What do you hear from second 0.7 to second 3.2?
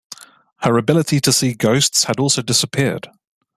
ability to see ghosts had also disappeared.